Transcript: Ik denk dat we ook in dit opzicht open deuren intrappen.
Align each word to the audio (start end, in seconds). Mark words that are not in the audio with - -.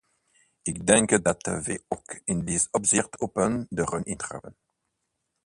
Ik 0.63 0.87
denk 0.87 1.23
dat 1.23 1.41
we 1.45 1.83
ook 1.87 2.19
in 2.23 2.45
dit 2.45 2.67
opzicht 2.71 3.19
open 3.19 3.65
deuren 3.69 4.03
intrappen. 4.03 4.57